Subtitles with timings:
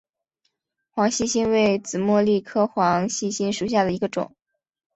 [0.89, 4.35] 黄细心为紫茉莉科黄细心属下的一个种。